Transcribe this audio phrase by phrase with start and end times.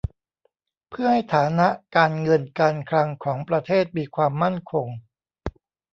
[0.89, 4.87] เพื่อให้ฐานะการเงินการคลังของประเทศมีความมั่นคง